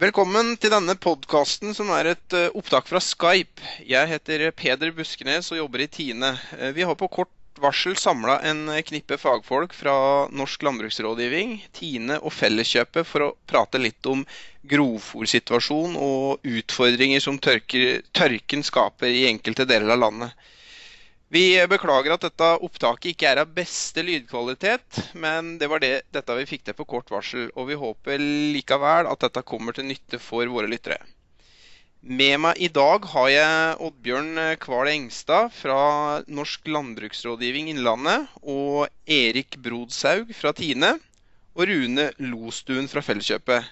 [0.00, 3.60] Velkommen til denne podkasten som er et eh, opptak fra Skype.
[3.84, 6.30] Jeg heter Peder Buskenes og jobber i Tine.
[6.56, 9.92] Eh, vi har på kort varsel samla en knippe fagfolk fra
[10.32, 14.22] Norsk landbruksrådgivning, Tine og Felleskjøpet for å prate litt om
[14.72, 20.48] grovfòrsituasjonen og utfordringer som tørker, tørken skaper i enkelte deler av landet.
[21.30, 26.34] Vi beklager at dette opptaket ikke er av beste lydkvalitet, men det var det, dette
[26.40, 27.52] vi fikk til på kort varsel.
[27.54, 28.18] Og vi håper
[28.56, 30.98] likevel at dette kommer til nytte for våre lyttere.
[32.02, 35.78] Med meg i dag har jeg Oddbjørn Kval Engstad fra
[36.26, 40.96] Norsk landbruksrådgivning Innlandet, og Erik Brodshaug fra Tine,
[41.54, 43.70] og Rune Lostuen fra Felleskjøpet.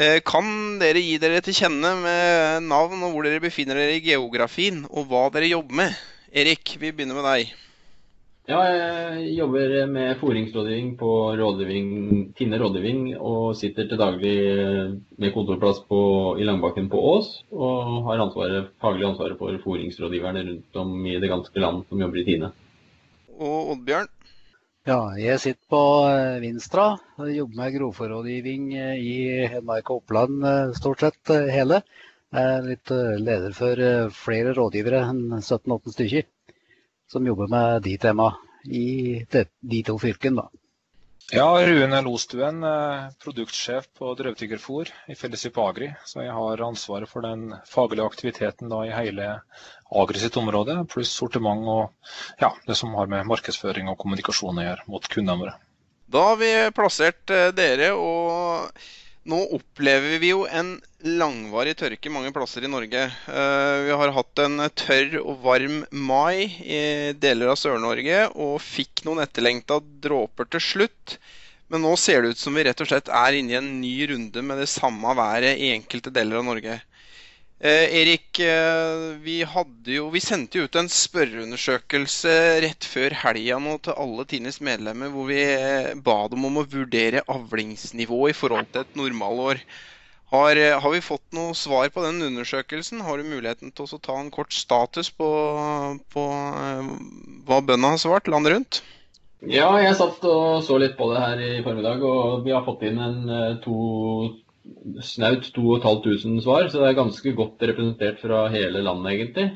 [0.00, 0.48] Eh, kan
[0.80, 5.12] dere gi dere til kjenne med navn og hvor dere befinner dere i geografien, og
[5.12, 6.02] hva dere jobber med?
[6.34, 7.50] Erik, vi begynner med deg.
[8.50, 14.34] Ja, jeg jobber med foringsrådgivning på rådgivning, Tine rådgivning og sitter til daglig
[15.14, 16.00] med kontorplass på,
[16.42, 17.28] i Langbakken på Ås.
[17.54, 22.20] Og har ansvaret, faglig ansvaret for foringsrådgiverne rundt om i det ganske land som jobber
[22.20, 22.50] i Tine.
[23.38, 24.10] Og Oddbjørn?
[24.90, 26.88] Ja, jeg sitter på eh, Vinstra.
[27.30, 29.14] Jobber med grovforrådgivning eh, i
[29.54, 31.78] Hedmark og Oppland eh, stort sett hele.
[32.34, 36.24] Er litt eh, leder for eh, flere rådgivere enn 17-18 stykker
[37.10, 40.42] som jobber med de temaene i de to fylkene.
[40.42, 40.64] da.
[41.30, 45.92] Ja, Rune Lostuen, eh, produktsjef på drøvtyggerfôr i Felleskjøp Agri.
[46.04, 49.30] Så jeg har ansvaret for den faglige aktiviteten da i hele
[49.94, 52.10] Agri sitt område, pluss sortiment og
[52.42, 55.56] ja, det som har med markedsføring og kommunikasjon å gjøre mot kundene våre.
[56.10, 58.74] Da har vi plassert dere, og
[59.30, 63.04] nå opplever vi jo en langvarig tørke mange plasser i Norge.
[63.08, 66.82] Eh, vi har hatt en tørr og varm mai i
[67.20, 71.16] deler av Sør-Norge og fikk noen etterlengta dråper til slutt.
[71.72, 73.94] Men nå ser det ut som vi rett og slett er inne i en ny
[74.12, 76.76] runde med det samme været i enkelte deler av Norge.
[77.64, 79.38] Eh, Erik, eh, vi,
[79.86, 83.56] jo, vi, sendte jo ut en spørreundersøkelse rett før helga
[83.86, 88.68] til alle Tines medlemmer, hvor vi eh, ba dem om å vurdere avlingsnivået i forhold
[88.68, 89.64] til et normalår.
[90.34, 93.00] Har, har, vi fått noe svar på den undersøkelsen?
[93.00, 95.32] Har du muligheten til å ta en kort status på,
[96.12, 96.28] på
[97.48, 98.84] hva bøndene har svart landet rundt?
[99.40, 102.84] Ja, jeg satt og så litt på det her i formiddag, og vi har fått
[102.90, 103.78] inn en to
[105.04, 109.46] snaut 2500 svar, så det er ganske godt representert fra hele landet, egentlig.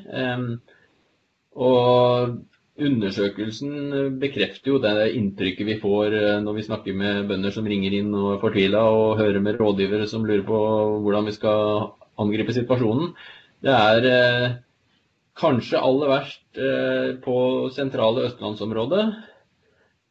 [1.59, 2.37] Og
[2.79, 7.97] undersøkelsen bekrefter jo det inntrykket vi får eh, når vi snakker med bønder som ringer
[7.99, 10.61] inn og er fortvila, og hører med rådgivere som lurer på
[11.03, 11.89] hvordan vi skal
[12.19, 13.11] angripe situasjonen.
[13.67, 14.57] Det er eh,
[15.39, 17.37] kanskje aller verst eh, på
[17.75, 19.05] sentrale østlandsområdet.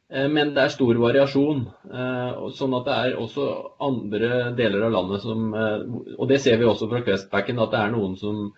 [0.09, 1.65] Eh, men det er stor variasjon.
[1.91, 3.47] Eh, sånn at det er også
[3.83, 5.83] andre deler av landet som eh,
[6.15, 8.49] Og det ser vi også fra Questbacken, at det er noen som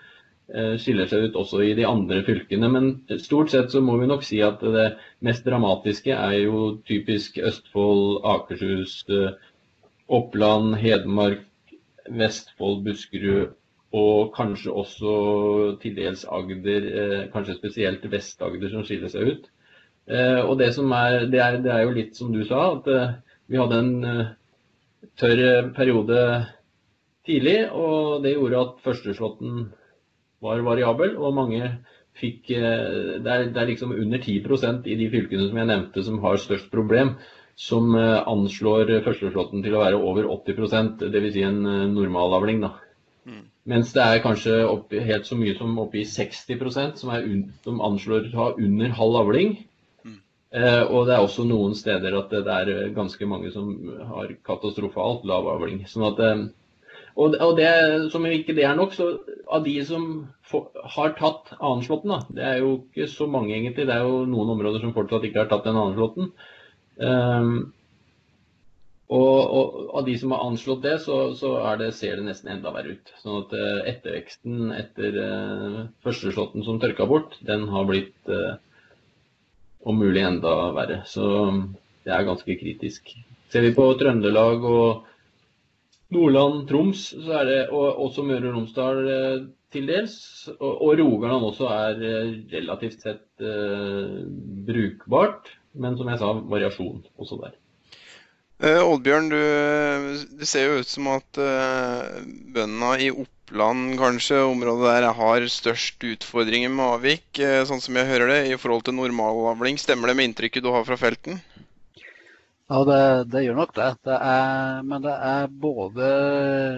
[0.49, 2.65] skiller seg ut også i de andre fylkene.
[2.73, 2.85] Men
[3.21, 4.87] stort sett så må vi nok si at det
[5.21, 8.95] mest dramatiske er jo typisk Østfold, Akershus,
[10.09, 11.45] Oppland, Hedmark,
[12.09, 13.53] Vestfold, Buskerud
[13.93, 15.13] og kanskje også
[15.85, 16.89] til dels Agder,
[17.29, 19.47] kanskje spesielt Vest-Agder som skiller seg ut.
[20.09, 22.87] Eh, og det som er det, er det, er, jo litt som du sa, at
[22.89, 23.11] eh,
[23.49, 24.31] vi hadde en eh,
[25.21, 26.21] tørr periode
[27.29, 27.59] tidlig.
[27.69, 29.67] Og det gjorde at førsteslåtten
[30.41, 31.73] var variabel, og mange
[32.19, 36.17] fikk Det er, det er liksom under 10% i de fylkene som jeg nevnte som
[36.19, 37.13] har størst problem,
[37.55, 41.29] som anslår førsteslåtten til å være over 80% dvs.
[41.37, 41.61] Si en
[41.93, 42.59] normalavling.
[42.65, 42.73] da.
[43.23, 43.45] Mm.
[43.71, 47.29] Mens det er kanskje opp, helt så mye som oppi 60% som, er
[47.63, 49.55] som anslår å ha under halv avling.
[50.49, 53.69] Eh, og det er også noen steder at det er eh, ganske mange som
[54.15, 55.83] har katastrofalt lav avling.
[55.89, 56.45] Sånn at, eh,
[57.19, 57.69] og, det,
[58.09, 59.11] som ikke det er nok, så
[59.45, 60.07] av de som
[60.95, 64.81] har tatt annenslåtten, det er jo ikke så mange egentlig, det er jo noen områder
[64.81, 66.31] som fortsatt ikke har tatt den annenslåtten.
[66.99, 67.51] Um,
[69.09, 72.71] og, og, av de som har anslått det, så, så det, ser det nesten enda
[72.73, 73.13] verre ut.
[73.21, 73.53] Sånn at
[73.91, 78.55] etterveksten etter uh, førsteslåtten som tørka bort, den har blitt uh,
[79.85, 81.03] om mulig enda verre.
[81.07, 81.27] Så
[82.05, 83.13] det er ganske kritisk.
[83.49, 85.05] Ser vi på Trøndelag og
[86.13, 89.39] Nordland, Troms, så er det, og også Møre og Romsdal eh,
[89.73, 90.17] til dels,
[90.55, 94.21] og, og Rogaland også er eh, relativt sett eh,
[94.69, 95.51] brukbart.
[95.79, 97.57] Men som jeg sa, variasjon også der.
[98.59, 99.37] Eh, Oddbjørn, du,
[100.39, 102.23] det ser jo ut som at eh,
[102.55, 107.79] bøndene i Opp Oppland kanskje, området der jeg har størst utfordringer med avvik, eh, sånn
[107.81, 109.79] som jeg hører det, i forhold til normalavling.
[109.81, 111.39] Stemmer det med inntrykket du har fra felten?
[112.69, 112.99] Ja, det,
[113.33, 113.87] det, gjør nok det.
[114.05, 116.11] det er, men det er både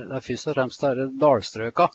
[0.08, 1.90] det er Først og fremst er dalstrøka.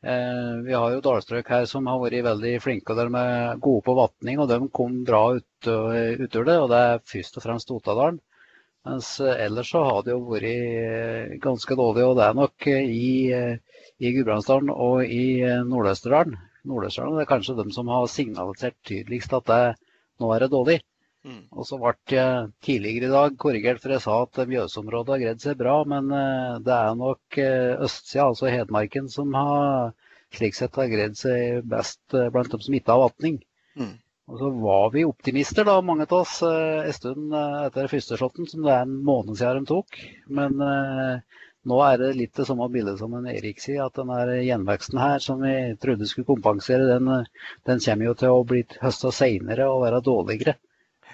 [0.00, 3.84] Eh, vi har jo dalstrøk her som har vært veldig flinke og de er gode
[3.90, 4.40] på vatning.
[4.40, 6.58] og De kom bra ut, utover det.
[6.64, 8.22] og Det er først og fremst Otadalen.
[8.88, 12.08] Mens ellers så har det jo vært eh, ganske dårlig.
[12.08, 13.10] Og det er nok i,
[13.98, 16.38] i Gudbrandsdalen og i Nord-Østerdalen.
[16.68, 19.62] Nord-Østerdalen er kanskje de som har signalisert tydeligst at det,
[20.22, 20.78] nå er det dårlig.
[21.26, 21.44] Mm.
[21.52, 25.44] Og så ble jeg tidligere i dag korrigert, for jeg sa at Mjøsområdet har greid
[25.44, 25.76] seg bra.
[25.92, 29.96] Men eh, det er nok eh, østsida, altså Hedmarken, som har
[30.34, 33.40] slik sett har greid seg best eh, blant dem som ikke har vatning.
[33.78, 33.96] Mm.
[34.28, 38.60] Og så var vi optimister, da, mange av oss, en stund etter første slåtten, som
[38.66, 40.00] det er en måned siden de tok.
[40.36, 44.12] Men eh, nå er det litt det samme bildet som en Erik sier, at den
[44.46, 47.10] gjenveksten her, som vi trodde skulle kompensere, den,
[47.68, 50.56] den kommer jo til å bli høsta seinere og være dårligere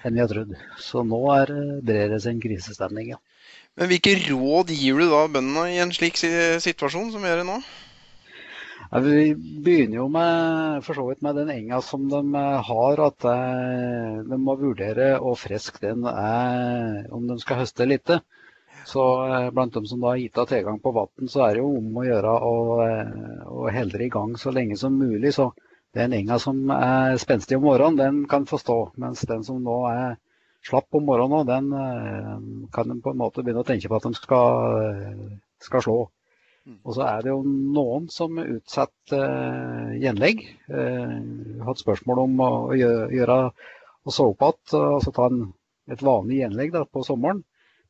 [0.05, 0.53] enn vi har trodd.
[0.81, 1.51] Så nå er,
[1.85, 3.21] brer det seg en krisestemning, ja.
[3.75, 7.57] Men hvilke råd gir du da bøndene i en slik situasjon som vi gjør nå?
[8.85, 12.21] Ja, vi begynner jo med, for så vidt med den enga som de
[12.69, 18.21] har, at eh, de må vurdere hvor frisk den er om de skal høste lite.
[18.85, 21.63] Så eh, blant dem som da har gitt av tilgang på vann, så er det
[21.63, 25.33] jo om å gjøre å, eh, å helle i gang så lenge som mulig.
[25.33, 25.49] Så
[25.97, 28.77] den enga som er spenstig om morgenen, den kan få stå.
[29.01, 30.19] Mens den som nå er
[30.65, 34.05] slapp om morgenen, den eh, kan de på en måte begynne å tenke på at
[34.05, 35.17] de skal,
[35.65, 35.97] skal slå.
[36.65, 36.77] Mm.
[36.83, 40.39] Og så er det jo noen som utsetter gjenlegg.
[40.65, 45.43] Uh, hatt spørsmål om å gjøre å så opp igjen, altså ta en,
[45.93, 47.43] et vanlig gjenlegg da, på sommeren.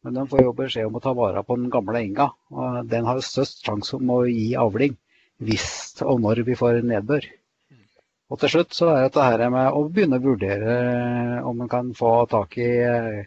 [0.06, 2.30] Men de får jo beskjed om å ta vare på den gamle enga.
[2.54, 4.94] og Den har størst sjanse om å gi avling
[5.42, 7.26] hvis og når vi får nedbør.
[8.32, 10.76] Og til slutt så er det dette med å begynne å vurdere
[11.46, 13.26] om man kan få tak i eh,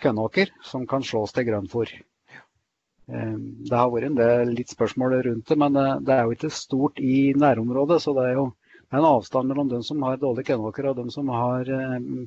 [0.00, 1.92] kønnåker som kan slås til grønnfôr.
[1.92, 3.34] Eh,
[3.68, 6.52] det har vært en del litt spørsmål rundt det, men eh, det er jo ikke
[6.54, 8.00] stort i nærområdet.
[8.04, 8.46] Så det er jo
[8.88, 11.68] en avstand mellom dem som har dårlige kønnåker og dem som har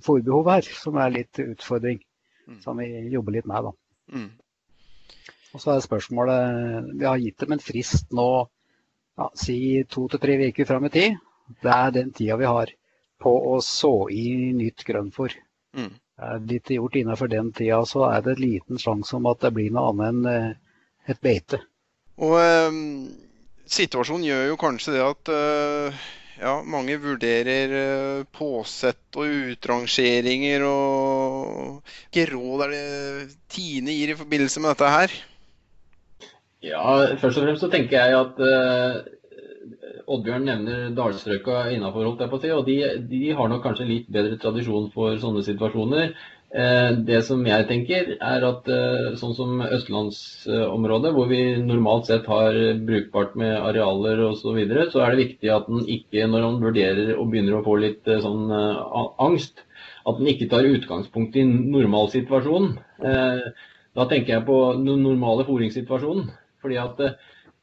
[0.06, 2.04] fôrbehov her, som er litt utfordring.
[2.45, 2.59] Mm.
[2.62, 3.81] Som vi jobber litt med, da.
[4.11, 4.29] Mm.
[5.51, 8.27] Og så er spørsmålet Vi har gitt dem en frist nå,
[9.19, 9.57] ja, si
[9.91, 11.17] to til tre uker fram i tid.
[11.61, 12.71] Det er den tida vi har
[13.21, 15.35] på å så i nytt grønnfôr.
[15.77, 15.91] Mm.
[16.21, 19.53] Er det ikke gjort innenfor den tida, så er det liten sjanse om at det
[19.55, 20.49] blir noe annet enn eh,
[21.11, 21.61] et beite.
[22.21, 22.79] Og eh,
[23.71, 26.01] Situasjonen gjør jo kanskje det at eh,
[26.41, 30.65] ja, mange vurderer eh, påsett og utrangeringer.
[30.65, 32.85] og Hvilke råd er det
[33.51, 35.15] Tine gir i forbindelse med dette her?
[36.65, 36.81] Ja,
[37.21, 38.99] Først og fremst så tenker jeg at uh,
[40.11, 42.51] Oddbjørn nevner dalstrøka innafor, holdt jeg på å si.
[42.53, 42.77] Og de,
[43.09, 46.13] de, har nok kanskje litt bedre tradisjon for sånne situasjoner.
[46.51, 52.27] Eh, det som jeg tenker, er at eh, sånn som østlandsområdet, hvor vi normalt sett
[52.27, 56.48] har brukbart med arealer osv., så, videre, så er det viktig at en ikke, når
[56.50, 59.63] en vurderer og begynner å få litt eh, sånn angst,
[60.03, 62.75] at en ikke tar utgangspunkt i normalsituasjonen.
[63.95, 66.31] Da tenker jeg på den normale fôringssituasjonen.
[66.62, 67.00] Fordi at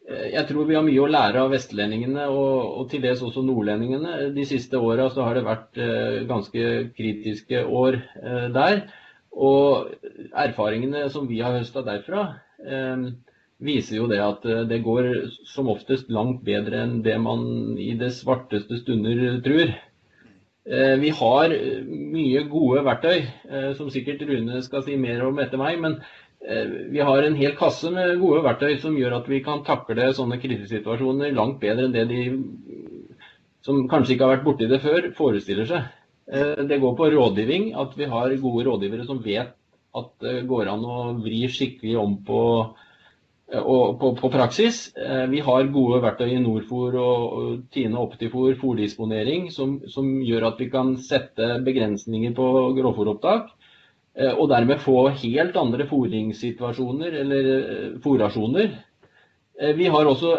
[0.09, 4.31] jeg tror vi har mye å lære av vestlendingene og, og til dels også nordlendingene.
[4.33, 8.87] De siste åra har det vært eh, ganske kritiske år eh, der.
[9.37, 9.91] Og
[10.33, 12.23] erfaringene som vi har høsta derfra,
[12.65, 13.11] eh,
[13.61, 15.11] viser jo det at eh, det går
[15.51, 19.75] som oftest langt bedre enn det man i det svarteste stunder tror.
[20.69, 21.53] Eh, vi har
[21.85, 23.29] mye gode verktøy,
[23.77, 25.77] som sikkert Rune skal si mer om etter meg.
[25.85, 29.65] men Eh, vi har en hel kasse med gode verktøy som gjør at vi kan
[29.67, 32.21] takle sånne krisesituasjoner langt bedre enn det de
[33.69, 35.95] som kanskje ikke har vært borti det før, forestiller seg.
[36.33, 39.55] Eh, det går på rådgivning, at vi har gode rådgivere som vet
[39.99, 42.43] at det går an å vri skikkelig om på,
[43.53, 43.69] eh,
[44.01, 44.81] på, på praksis.
[45.33, 50.71] Vi har gode verktøy i Norfor og Tine Optifor fòrdisponering som, som gjør at vi
[50.73, 53.53] kan sette begrensninger på grovfòropptak.
[54.19, 58.73] Eh, og dermed få helt andre fôringssituasjoner eller eh, fôrasjoner.
[59.61, 60.35] Eh, vi har også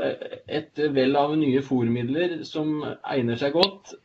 [0.48, 3.96] et vell av nye fôrmidler som egner seg godt.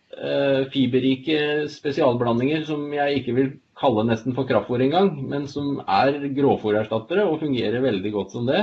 [0.70, 7.24] Fiberrike spesialblandinger som jeg ikke vil kalle nesten for kraftfôr engang, men som er gråfòrerstattere
[7.26, 8.60] og fungerer veldig godt som det.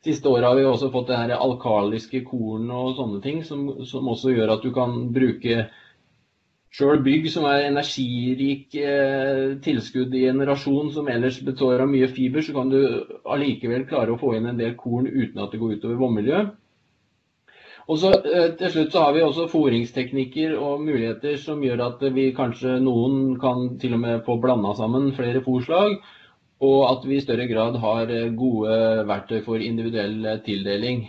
[0.00, 4.08] Siste året har vi også fått det her alkaliske korn og sånne ting, som, som
[4.08, 5.66] også gjør at du kan bruke
[6.70, 12.06] Sjøl bygg som er energirik eh, tilskudd i en rasjon som ellers består av mye
[12.14, 12.78] fiber, så kan du
[13.26, 16.52] allikevel klare å få inn en del korn uten at det går utover vannmiljøet.
[17.90, 22.06] Og så eh, Til slutt så har vi også fôringsteknikker og muligheter som gjør at
[22.14, 25.98] vi kanskje noen kan til og med få blanda sammen flere fôrslag.
[26.62, 31.06] Og at vi i større grad har gode verktøy for individuell tildeling.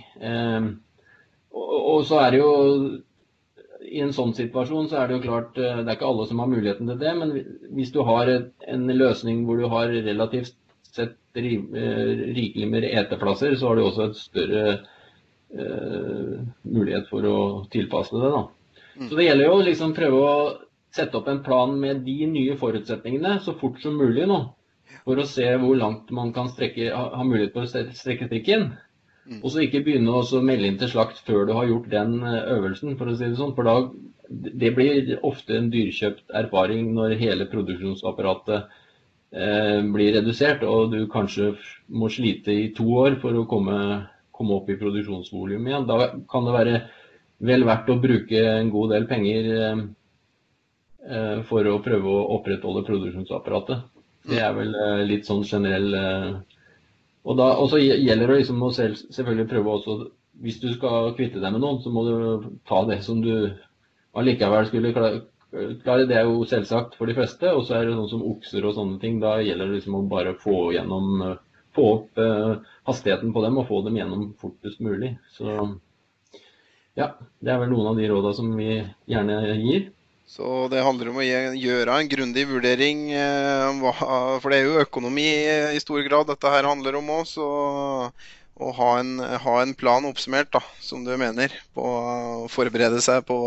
[1.52, 2.54] Og så er det jo
[3.92, 6.50] i en sånn situasjon så er det jo klart Det er ikke alle som har
[6.52, 7.34] muligheten til det, men
[7.76, 10.56] hvis du har en løsning hvor du har relativt
[10.92, 14.64] sett rikelig med eteplasser, så har du også et større
[15.56, 16.34] uh,
[16.68, 17.38] mulighet for å
[17.72, 18.32] tilpasse det.
[18.34, 18.42] da.
[18.98, 19.08] Mm.
[19.08, 20.34] Så det gjelder jo liksom prøve å
[20.92, 24.42] sette opp en plan med de nye forutsetningene så fort som mulig nå.
[25.06, 28.74] For å se hvor langt man kan strekke, ha mulighet for å strekke strikken.
[29.30, 29.42] Mm.
[29.44, 32.54] Og så ikke begynne å melde inn til slakt før du har gjort den eh,
[32.56, 33.54] øvelsen, for å si det sånn.
[33.58, 33.76] For da,
[34.64, 38.72] det blir ofte en dyrkjøpt erfaring når hele produksjonsapparatet
[39.32, 41.54] eh, blir redusert, og du kanskje
[41.94, 43.78] må slite i to år for å komme,
[44.34, 45.88] komme opp i produksjonsvolum igjen.
[45.90, 46.82] Da kan det være
[47.42, 49.84] vel verdt å bruke en god del penger eh,
[51.10, 53.86] eh, for å prøve å opprettholde produksjonsapparatet.
[54.30, 55.96] Det er vel eh, litt sånn generell
[57.24, 59.98] Og så gjelder det liksom å selv, selvfølgelig prøve også
[60.42, 63.52] Hvis du skal kvitte deg med noen, så må du ta det som du
[64.18, 66.08] allikevel skulle klare.
[66.08, 67.52] Det er jo selvsagt for de fleste.
[67.54, 69.20] Og så er det sånn som okser og sånne ting.
[69.22, 71.38] Da gjelder det liksom å bare få gjennom
[71.76, 72.20] få opp
[72.90, 75.14] hastigheten på dem og få dem gjennom fortest mulig.
[75.36, 75.52] Så
[76.98, 78.74] ja, det er vel noen av de rådene som vi
[79.12, 79.92] gjerne gir.
[80.32, 83.82] Så det handler om å gjøre en grundig vurdering, eh,
[84.40, 85.28] for det er jo økonomi
[85.76, 87.26] i stor grad dette her handler om òg.
[87.28, 87.48] Så
[88.62, 93.26] å ha en, ha en, plan oppsummert, da, som du mener, på å forberede seg
[93.28, 93.40] på,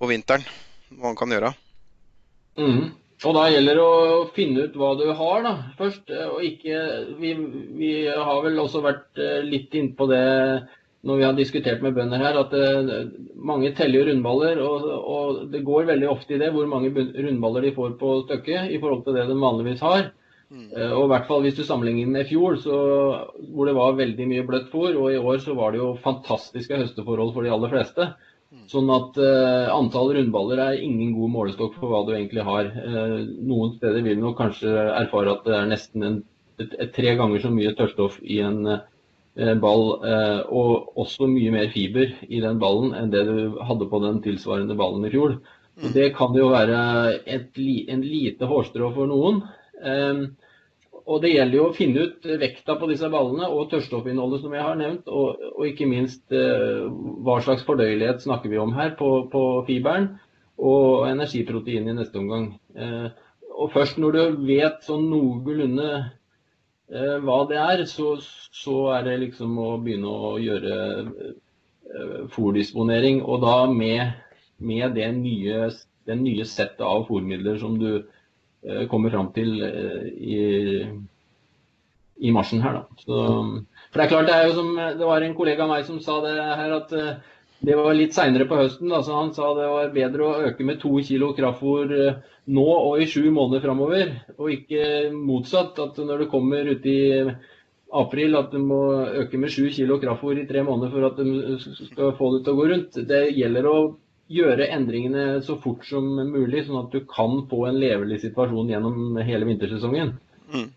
[0.00, 0.42] på vinteren.
[0.90, 1.52] Hva man kan gjøre.
[2.58, 2.90] Mm.
[3.20, 6.10] Og da gjelder det å finne ut hva du har, da, først.
[6.32, 6.82] Og ikke
[7.20, 7.34] Vi,
[7.78, 10.24] vi har vel også vært eh, litt innpå det
[11.06, 14.60] når vi har diskutert med bønder her, at uh, mange teller rundballer.
[14.60, 18.74] Og, og, det går veldig ofte i det hvor mange rundballer de får på stykket
[18.74, 20.10] i forhold til det de vanligvis har.
[20.50, 20.66] Mm.
[20.74, 22.80] Uh, og i hvert fall hvis du sammenligner med i fjor, så,
[23.54, 24.92] hvor det var veldig mye bløtt fôr.
[24.92, 28.10] Og i år så var det jo fantastiske høsteforhold for de aller fleste.
[28.50, 28.66] Mm.
[28.68, 32.68] Sånn at uh, antall rundballer er ingen god målestokk for hva du egentlig har.
[33.40, 36.22] noen steder vil du nok kanskje erfare at det er nesten en,
[36.60, 38.80] et, et, tre ganger så mye tørrstoff i en Eh,
[39.36, 44.02] ball, eh, og også mye mer fiber i den ballen enn det du hadde på
[44.02, 45.38] den tilsvarende ballen i fjor.
[45.80, 45.94] Så mm.
[45.94, 46.80] Det kan jo være
[47.24, 47.58] et,
[47.88, 49.42] en lite hårstrå for noen.
[49.80, 50.24] Eh,
[51.06, 54.66] og Det gjelder jo å finne ut vekta på disse ballene og tørrstoffinnholdet som jeg
[54.66, 55.08] har nevnt.
[55.08, 60.12] Og, og ikke minst hva slags fordøyelighet snakker vi om her på, på fiberen.
[60.60, 62.52] Og energiprotein i neste omgang.
[63.56, 66.19] Og Først når du vet sånn noenlunde Eh,
[66.90, 68.16] hva det er, så,
[68.50, 73.22] så, er det liksom å begynne å gjøre eh, fòrdisponering.
[73.22, 74.16] Og da med,
[74.58, 75.68] med det nye,
[76.10, 80.40] den nye settet av fòrmidler som du eh, kommer fram til i,
[82.18, 82.80] i marsjen her.
[82.80, 83.02] Da.
[83.04, 83.20] Så,
[83.90, 86.02] for det er klart, det er jo som det var en kollega av meg som
[86.02, 86.96] sa det her, at
[87.60, 88.88] det var litt seinere på høsten.
[88.88, 92.20] Da, så han sa det var bedre å øke med to kilo kraftfôr eh,
[92.56, 94.14] nå og i sju måneder framover.
[94.38, 97.00] Og ikke motsatt, at når du kommer ut i
[97.90, 98.80] april at du må
[99.22, 102.54] øke med sju kilo kraftfôr i tre måneder for at du skal få det til
[102.54, 103.00] å gå rundt.
[103.10, 103.76] Det gjelder å
[104.30, 109.18] gjøre endringene så fort som mulig, sånn at du kan få en levelig situasjon gjennom
[109.26, 110.14] hele vintersesongen.
[110.54, 110.68] Mm.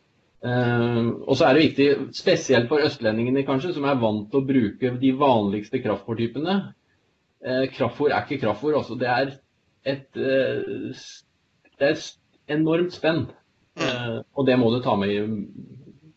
[0.43, 1.85] Uh, og så er det viktig,
[2.17, 6.57] spesielt for østlendingene kanskje, som er vant til å bruke de vanligste kraftfòrtypene.
[7.43, 8.75] Uh, kraftfòr er ikke kraftfòr.
[8.81, 8.97] Altså.
[8.99, 9.31] Det er
[9.93, 11.05] et, uh,
[11.79, 13.25] det er et enormt spenn.
[13.79, 15.23] Uh, og det må du ta med i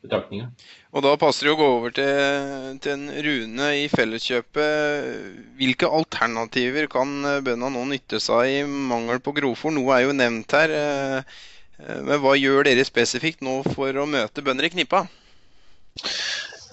[0.07, 0.51] betraktninga.
[0.97, 5.11] Og da passer det å gå over til, til en Rune i Felleskjøpet.
[5.59, 9.75] Hvilke alternativer kan bøndene nå nytte seg i mangel på grovfòr?
[9.77, 10.75] Noe er jo nevnt her.
[10.83, 11.39] Eh,
[11.77, 15.05] men hva gjør dere spesifikt nå for å møte bønder i knipa?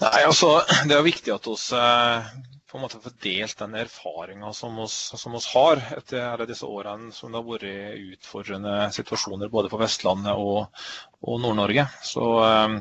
[0.00, 0.56] Nei, altså,
[0.88, 2.32] Det er viktig at vi eh,
[2.70, 7.12] på en måte få delt den erfaringa som, som oss har etter alle disse årene
[7.14, 10.66] som det har vært utfordrende situasjoner både på Vestlandet og,
[11.24, 11.86] og Nord-Norge.
[12.04, 12.74] Så, eh,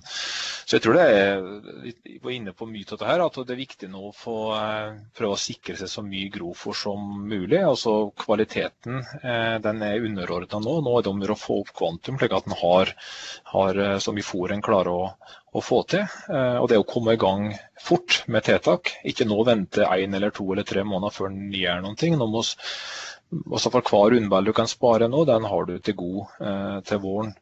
[0.64, 1.44] så, jeg tror det er
[1.84, 4.38] vi var inne på mye av dette her, at det er viktig nå å få
[4.58, 7.62] eh, prøve å sikre seg så mye grovfôr som mulig.
[7.62, 10.80] altså Kvaliteten eh, den er underordna nå.
[10.84, 12.94] Nå er det om å få opp kvantum, slik at en har,
[13.54, 15.08] har, så mye fôr en klarer å,
[15.54, 16.04] å få til.
[16.34, 20.48] Og det å komme i gang fort med tiltak, ikke nå vente én eller to
[20.52, 22.12] eller tre måneder før en gjør noe.
[22.18, 26.84] Nå må også for hver rundball du kan spare nå, den har du til god
[26.90, 27.34] til våren.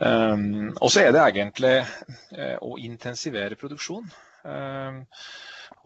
[0.00, 4.06] Um, og så er det egentlig uh, å intensivere produksjon.
[4.48, 5.02] Um,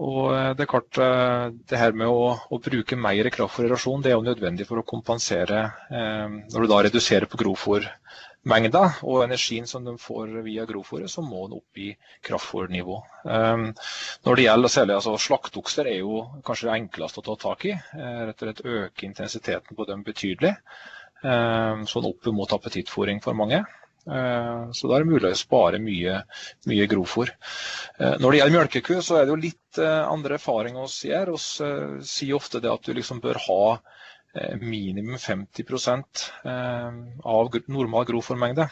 [0.04, 4.04] og det er klart, uh, det her med å, å bruke mer kraft for erosjon,
[4.04, 9.21] det er jo nødvendig for å kompensere um, når du da reduserer på grovfòrmengda og
[9.26, 11.90] energien som de får via grovfòret, så må den opp i
[12.26, 13.02] kraftfòrnivå.
[13.26, 13.68] Um,
[14.26, 17.78] når det gjelder særlig altså, Slakteokser er jo kanskje det enkleste å ta tak i.
[17.99, 20.54] Rett og slett øke intensiteten på dem betydelig.
[21.25, 23.62] Sånn opp mot appetittfòring for mange.
[24.04, 26.18] Uh, så da er det mulig å spare mye,
[26.68, 27.32] mye grovfòr.
[28.00, 31.34] Uh, når det gjelder melkeku, så er det jo litt uh, andre erfaringer vi gjør.
[31.37, 33.64] Vi sier ofte det at du liksom bør ha
[34.34, 35.64] Eh, minimum 50
[36.44, 36.92] eh,
[37.23, 38.66] av normal grovfòrmengde.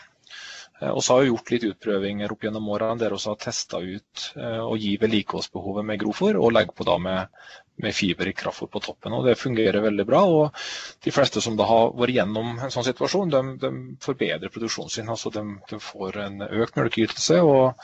[0.83, 4.75] Vi så har gjort litt utprøvinger opp gjennom årene der vi har testa ut å
[4.81, 7.45] gi vedlikeholdsbehovet med grovfòr, og legge på da med,
[7.83, 9.13] med fiber i kraftfôr på toppen.
[9.13, 10.23] og Det fungerer veldig bra.
[10.25, 10.59] og
[11.05, 13.73] De fleste som da har vært gjennom en sånn situasjon, de, de
[14.05, 15.09] forbedrer produksjonen sin.
[15.09, 17.83] altså De, de får en økt melkeytelse, og,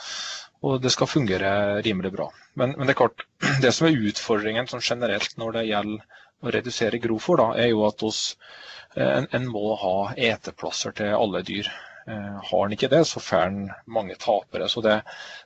[0.61, 1.51] og, det skal fungere
[1.85, 2.29] rimelig bra.
[2.55, 3.25] Men, men, det er klart,
[3.63, 8.03] det som er utfordringen sånn generelt når det gjelder å redusere grovfôr, er jo at
[8.07, 8.23] oss,
[8.95, 11.67] eh, en, en, må ha eteplasser til alle dyr.
[12.07, 14.69] Eh, har han ikke det, så får han mange tapere.
[14.69, 15.01] Så det,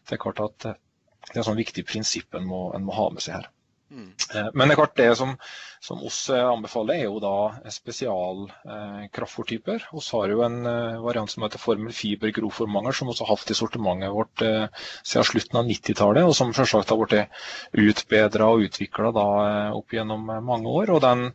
[0.05, 3.25] det, er klart at det er sånn viktig prinsipp en må, en må ha med
[3.25, 3.50] seg her.
[3.93, 4.13] Mm.
[4.35, 5.35] Eh, men det klart det som,
[5.79, 9.03] som oss eh, anbefaler, er jo da spesial eh.
[9.13, 13.53] Vi har jo en eh, variant som heter Formel Fiber grovformanger, som også har hatt
[13.53, 14.65] i sortimentet vårt eh,
[15.03, 16.25] siden slutten av 90-tallet.
[16.25, 20.95] Og som selvsagt har blitt utbedra og utvikla opp gjennom mange år.
[20.95, 21.29] Og den,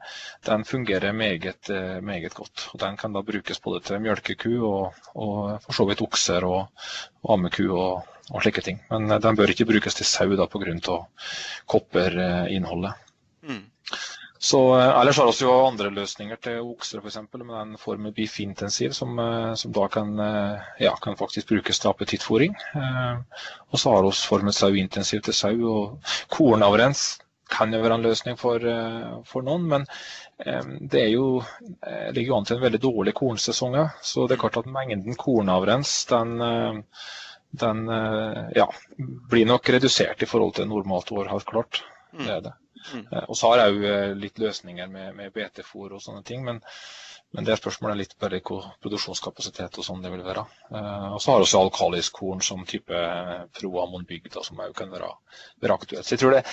[0.48, 1.70] den fungerer meget,
[2.02, 2.70] meget, godt.
[2.74, 6.86] Og Den kan da brukes både til mjølkeku og, og for så vidt okser og,
[7.22, 7.68] og ammeku.
[7.70, 8.78] og og slike ting.
[8.92, 10.99] Men eh, den bør ikke brukes til sau pga.
[11.66, 12.92] kopperinnholdet.
[13.42, 13.64] Mm.
[14.38, 17.18] Så, eh, ellers har vi jo andre løsninger til okser, f.eks.
[17.32, 20.18] med den formen bifintensiv, som, eh, som da kan,
[20.78, 22.54] ja, kan, faktisk brukes til appetittfôring.
[23.70, 25.56] Og så har vi formet Sau Intensiv til sau.
[25.68, 27.18] og Kornavrens
[27.50, 28.61] kan jo være en løsning for,
[29.25, 29.87] for noen, men
[30.92, 31.42] det er jo,
[32.12, 33.78] ligger jo an til en veldig dårlig kornsesong.
[34.02, 36.37] Så det er klart at mengden kornavrens den
[37.50, 38.72] den eh, ja,
[39.30, 41.82] blir nok redusert i forhold til normalt år, helt klart.
[42.12, 42.24] Mm.
[42.24, 42.54] Det er det.
[42.94, 43.04] Mm.
[43.12, 46.44] Eh, og så har jeg jo eh, litt løsninger med, med BT-fôr og sånne ting.
[46.46, 46.61] Men,
[47.34, 50.44] men det spørsmålet er litt bare hvor produksjonskapasitet og sånn det vil være.
[51.12, 53.02] og så har vi alkalisk korn som type
[53.58, 55.11] Proamon bygda, som òg kan være,
[55.61, 56.06] være aktuelt.
[56.06, 56.44] Så jeg tror det,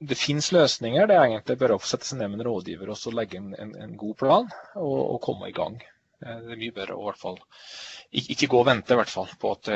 [0.00, 1.08] det finnes løsninger.
[1.08, 3.52] Det er egentlig bare å sette seg ned med en rådgiver og så legge en,
[3.52, 4.48] en, en god plan
[4.80, 5.76] og, og, komme i gang.
[6.18, 9.12] Det er mye bedre å i hvert fall ikke, ikke gå og vente i hvert
[9.12, 9.68] fall på at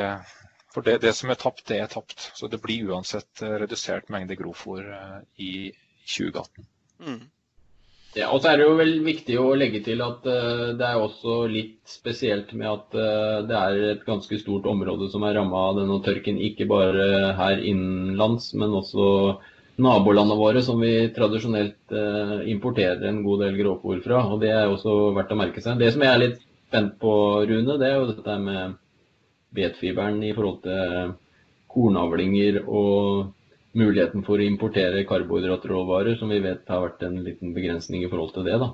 [0.73, 2.31] for det, det, som er tapt, det er tapt.
[2.33, 5.53] Så det blir uansett eh, redusert mengde grovfòr eh, i
[6.09, 6.65] 2018.
[7.03, 7.21] Mm.
[8.13, 10.99] Ja, og så er det jo vel viktig å legge til at uh, det er
[11.01, 15.63] også litt spesielt med at uh, det er et ganske stort område som er ramma
[15.71, 16.37] av denne tørken.
[16.37, 19.07] Ikke bare her innenlands, men også
[19.81, 24.21] nabolandene våre, som vi tradisjonelt uh, importerer en god del grovfòr fra.
[24.29, 25.81] og Det er også verdt å merke seg.
[25.81, 27.15] Det som jeg er litt spent på,
[27.49, 28.77] Rune, det er jo dette med
[29.55, 31.13] betfiberen i forhold til
[31.73, 33.31] kornavlinger og
[33.77, 38.35] muligheten for å importere karbohydratråvarer, som vi vet har vært en liten begrensning i forhold
[38.35, 38.59] til det.
[38.61, 38.73] da.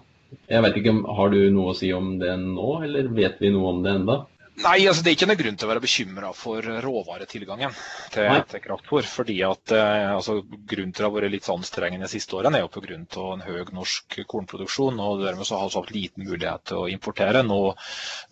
[0.49, 3.71] Jeg vet ikke, Har du noe å si om det nå, eller vet vi noe
[3.73, 4.17] om det enda?
[4.59, 7.75] Nei, altså det er ikke noe grunn til å være bekymra for råvaretilgangen
[8.11, 9.05] til, til kraftfôr.
[9.07, 12.65] fordi at eh, altså, Grunnen til å ha vært litt anstrengende de siste årene er
[12.65, 12.97] jo pga.
[12.97, 14.99] en høy norsk kornproduksjon.
[14.99, 17.43] og Dermed så har vi hatt liten mulighet til å importere.
[17.47, 17.59] Nå,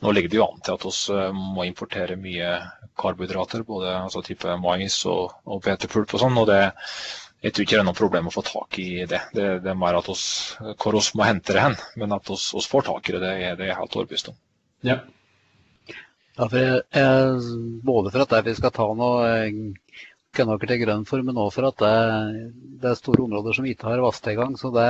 [0.04, 2.52] nå ligger det jo an til at vi eh, må importere mye
[3.00, 6.44] karbohydrater, både altså, type mais og, og betepulp og sånn.
[6.44, 6.62] og det
[7.46, 9.20] jeg tror ikke det er noe problem å få tak i det.
[9.32, 11.78] Det, det er mer at oss, hvor vi må hente det hen.
[12.02, 14.40] Men at vi får tak i det, det er jeg helt overbevist om.
[14.86, 14.98] Ja.
[16.38, 17.38] Ja, for jeg, jeg,
[17.82, 19.30] både for at vi skal ta noe
[20.38, 21.94] kønnaker til grønn for, men òg for at det,
[22.82, 24.54] det, er store områder som ikke har vasstilgang.
[24.60, 24.90] Så det,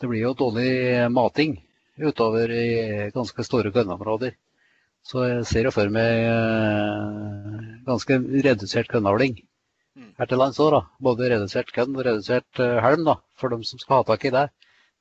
[0.00, 0.72] det, blir jo dårlig
[1.14, 1.60] mating
[2.02, 2.66] utover i
[3.14, 4.34] ganske store kønnområder.
[5.06, 10.12] Så jeg ser jo for meg eh, ganske redusert kønnavling mm.
[10.18, 10.80] her til lands òg.
[11.02, 14.34] Både redusert kønn og redusert eh, helm da, for dem som skal ha tak i
[14.34, 14.48] det.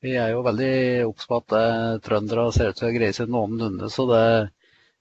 [0.01, 0.73] Vi er jo veldig
[1.09, 3.89] obs på at eh, trøndere ser ut til å greie seg noenlunde.
[3.93, 4.25] Så det,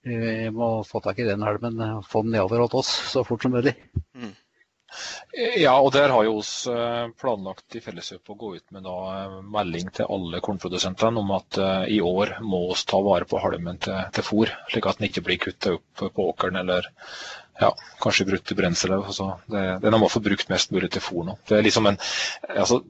[0.07, 3.53] vi må få tak i den elven, få den nedover til oss så fort som
[3.53, 3.75] mulig.
[4.17, 4.33] Mm.
[5.61, 8.95] Ja, og der har jo oss eh, planlagt i Felleskjøpet å gå ut med da
[9.13, 13.39] eh, melding til alle kornprodusentene om at uh, i år må vi ta vare på
[13.43, 16.91] halmen til, til fôr, slik at den ikke blir kutta opp på åkeren eller
[17.61, 17.71] ja,
[18.03, 18.97] kanskje brutt til brensel.
[18.99, 21.39] Altså, det, det er noe med å få brukt mest mulig til fôr nå.
[21.47, 22.01] Det er liksom en,
[22.51, 22.81] altså,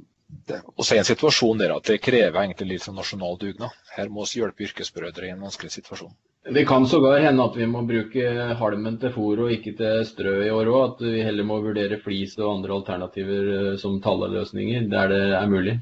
[0.73, 3.77] å se en situasjon der at det krever egentlig litt sånn nasjonal dugnad.
[3.93, 6.15] Her må vi hjelpe yrkesbrødre i en vanskelig situasjon.
[6.45, 8.23] Det kan sågar hende at vi må bruke
[8.57, 10.79] halmen til fôr og ikke til strø i år òg.
[10.87, 15.51] At vi heller må vurdere flis og andre alternativer eh, som talleløsninger der det er
[15.53, 15.75] mulig.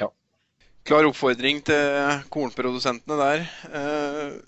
[0.00, 0.08] Ja.
[0.88, 3.44] Klar oppfordring til kornprodusentene der.
[3.68, 4.40] Eh,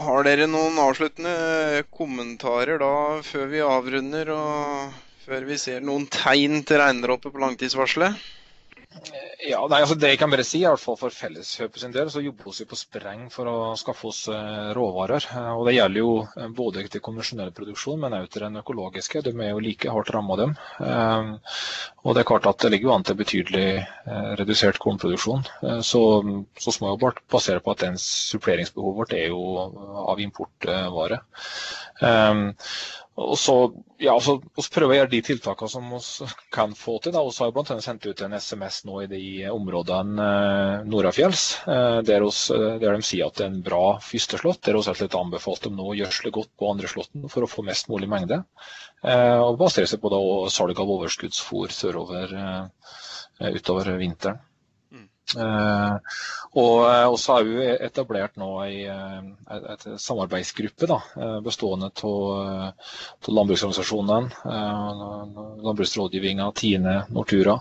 [0.00, 2.92] Har dere noen avsluttende kommentarer da
[3.26, 4.92] før vi avrunder, og
[5.26, 8.14] før vi ser noen tegn til regndråper på langtidsvarselet?
[9.40, 12.10] Ja, nei, altså Det jeg kan bare si, i hvert fall for Felleskjøpet sin del,
[12.12, 15.24] så jobber vi på spreng for å skaffe oss eh, råvarer.
[15.32, 19.22] Eh, og Det gjelder jo eh, både til konvensjonell produksjon, men også til den økologiske.
[19.24, 20.54] De er jo like hardt ramma, dem.
[22.00, 23.66] Og det er klart at det ligger jo an til betydelig
[24.40, 25.44] redusert kornproduksjon.
[25.84, 26.00] Så,
[26.60, 29.42] så må jo bare basere på at den suppleringsbehovet vårt er jo
[30.08, 31.20] av importvare.
[33.20, 33.54] Og så,
[34.00, 37.12] ja, så vi prøver å gjøre de tiltakene som vi kan få til.
[37.12, 37.76] Vi har bl.a.
[37.84, 42.96] sendt ut en SMS nå i de områdene eh, nordafjells, eh, der, oss, eh, der,
[42.96, 44.62] de sier at det er en bra første slått.
[44.64, 47.66] Der vi har anbefalt dem nå å gjødsle godt på andre slåtten for å få
[47.68, 48.40] mest mulig mengde.
[49.00, 50.18] Og basere seg på da,
[50.52, 52.34] salg av overskuddsfôr sørover
[53.56, 54.40] utover vinteren.
[55.38, 59.20] Og eh, så er vi etablert nå ei, eh,
[59.56, 60.98] et, samarbeidsgruppe da,
[61.44, 64.50] bestående av landbruksorganisasjonene,
[65.62, 67.58] landbruksrådgivninga, Tine, Nortura.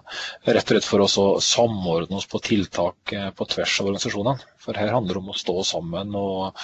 [0.47, 4.49] Rett og slett for å samordne oss på tiltak på tvers av organisasjonene.
[4.63, 6.57] For her handler det om å stå sammen og,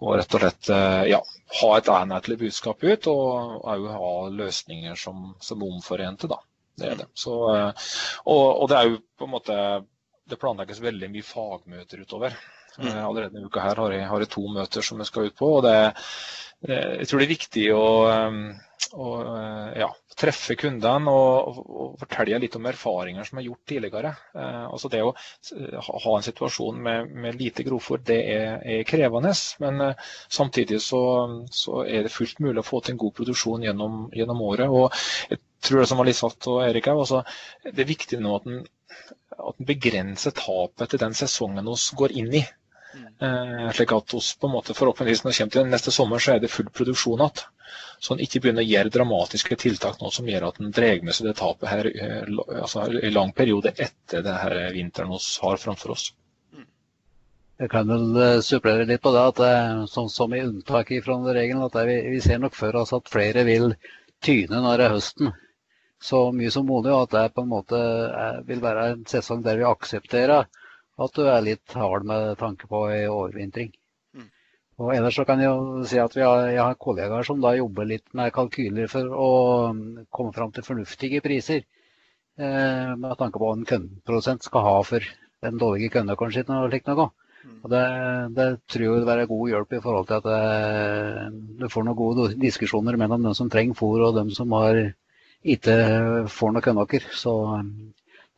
[0.00, 0.72] og rett og slett
[1.10, 1.20] ja,
[1.60, 6.30] ha et enhetlig budskap ut, og òg ha løsninger som, som omforente.
[6.30, 6.40] da.
[6.80, 7.10] Det er det.
[7.14, 7.34] Så,
[8.24, 9.56] og, og det er jo på en måte
[10.32, 12.36] det planlegges veldig mye fagmøter utover.
[12.78, 12.88] Mm.
[12.88, 15.38] Eh, allerede denne uka her har jeg, har jeg, to møter som jeg skal ut
[15.38, 15.56] på.
[15.58, 15.78] og det,
[16.62, 18.38] Jeg tror det er viktig å, um,
[19.02, 24.14] å eh, ja, treffe kundene og, og, fortelle litt om erfaringer som er gjort tidligere.
[24.38, 29.34] Eh, altså Det å ha en situasjon med, med lite grovfòr, det er, er, krevende.
[29.64, 29.88] Men
[30.32, 31.02] samtidig så,
[31.52, 34.70] så, er det fullt mulig å få til en god produksjon gjennom, gjennom året.
[34.70, 34.92] og
[35.30, 37.22] jeg tror det som Alisat og Erik også,
[37.68, 38.62] det er viktig nå at en
[39.38, 42.42] at en begrenser tapet til den sesongen vi går inn i.
[42.92, 43.08] Mm.
[43.24, 46.34] Eh, slik at oss på en måte forhåpentligvis når vi kommer til neste sommer, så
[46.34, 47.44] er det full produksjon igjen.
[48.02, 51.16] Så en ikke begynner å gjøre dramatiske tiltak nå som gjør at en drar med
[51.16, 55.62] seg det tapet her eh, altså, i lang periode etter det her vinteren vi har
[55.62, 56.10] framfor oss.
[56.52, 56.66] Mm.
[57.64, 59.54] Jeg kan vel uh, supplere litt på det, at det,
[59.94, 63.46] som, som i unntak fra regelen, at vi, vi, ser nok for oss at flere
[63.48, 63.72] vil
[64.22, 65.32] tyne når det er høsten
[66.02, 69.44] så mye som mulig, og at det på en måte er, vil være en sesong
[69.44, 70.48] der vi aksepterer
[71.02, 73.70] at du er litt hard med tanke på overvintring.
[74.14, 74.28] Mm.
[74.82, 77.88] Og ellers så kan jeg jo si at har, jeg har kollegaer som da jobber
[77.88, 79.30] litt med kalkyler for å
[79.70, 81.64] um, komme fram til fornuftige priser.
[82.40, 85.04] Eh, med tanke på hva en kundeprodusent skal ha for
[85.44, 87.10] den dårlige kundekornet sin og slikt noe.
[87.42, 87.58] Mm.
[87.58, 87.82] Og det,
[88.36, 91.86] det, tror jeg vil være god hjelp i forhold til at det, eh, du får
[91.88, 94.80] noen gode diskusjoner mellom dem som trenger fôr og dem som har
[95.42, 95.74] ikke
[96.30, 97.10] får noe kunder.
[97.16, 97.74] Så um,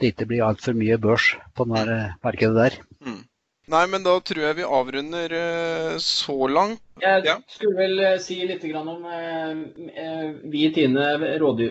[0.00, 2.82] det ikke blir altfor mye børs på det markedet der.
[3.04, 3.22] Mm.
[3.72, 6.82] Nei, men da tror jeg vi avrunder uh, så langt.
[7.00, 7.38] Jeg ja.
[7.50, 9.06] skulle vel uh, si litt om
[10.52, 11.06] Vi i Tine,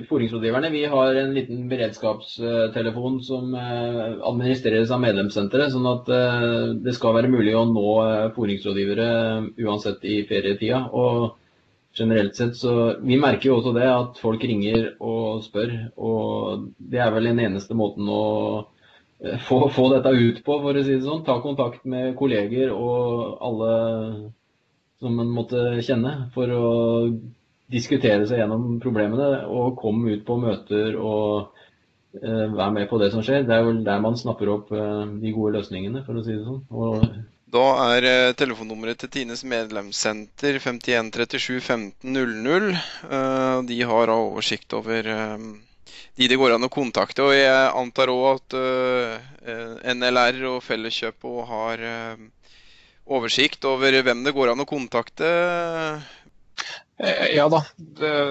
[0.10, 5.74] foringsrådgiverne, vi har en liten beredskapstelefon som administreres av medlemssenteret.
[5.74, 6.10] Sånn at
[6.82, 7.94] det skal være mulig å nå
[8.36, 9.08] foringsrådgivere
[9.62, 10.88] uansett i ferietida.
[10.90, 11.38] Og
[11.94, 12.56] generelt sett.
[12.56, 15.74] Så vi merker jo også det at folk ringer og spør.
[15.98, 18.24] Og det er vel den eneste måten å
[19.24, 21.24] eh, få, få, dette ut på, for å si det sånn.
[21.28, 23.74] Ta kontakt med kolleger og alle
[25.04, 26.68] som en måtte kjenne, for å
[27.74, 29.44] diskutere seg gjennom problemene.
[29.52, 31.52] Og komme ut på møter og
[32.24, 33.44] uh, være med på det som skjer.
[33.48, 36.46] Det er vel der man snapper opp uh, de gode løsningene, for å si det
[36.48, 36.64] sånn.
[36.72, 37.04] Og
[37.54, 42.72] da er eh, telefonnummeret til Tines medlemssenter 5137 1500.
[43.06, 45.38] Uh, de har oversikt over uh,
[46.18, 47.26] de det går an å kontakte.
[47.28, 51.86] Og jeg antar òg at uh, NLR og Felleskjøpet har
[53.14, 55.32] oversikt over hvem det går an å kontakte
[55.94, 56.23] Eh,
[57.34, 57.60] ja da.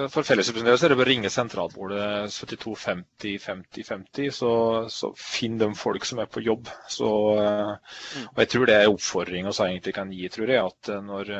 [0.09, 4.51] For Fellesrepresentanter er det bare å ringe sentralbordet 72 50 50 50, så,
[4.87, 6.71] så finn de folk som er på jobb.
[6.87, 7.09] Så,
[7.41, 8.29] eh, mm.
[8.31, 10.71] og Jeg tror det er oppfordringa vi egentlig kan gi, tror jeg.
[10.71, 11.33] At eh, når,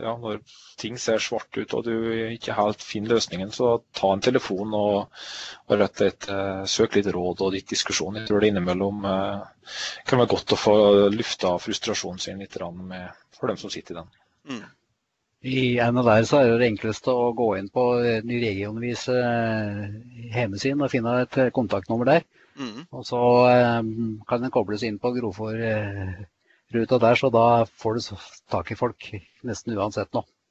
[0.00, 0.40] ja, når,
[0.80, 1.94] ting ser svart ut og du
[2.32, 5.24] ikke helt finner løsningen, så ta en telefon og,
[5.68, 6.30] og rett og slett
[6.72, 8.16] søk litt råd og litt diskusjon.
[8.18, 10.76] Jeg tror det innimellom kan være godt å få
[11.12, 14.14] lufta frustrasjonen sin litt med, for dem som sitter i den.
[14.48, 14.64] Mm.
[15.42, 17.84] I NLR så er det enkleste å gå inn på
[18.22, 19.88] regionvis eh,
[20.36, 22.26] hjemmesiden og finne et kontaktnummer der.
[22.60, 22.84] Mm.
[22.94, 23.80] Og så eh,
[24.28, 28.22] kan den kobles inn på Grovfòr-ruta der, så da får du
[28.54, 29.10] tak i folk
[29.42, 30.22] nesten uansett nå.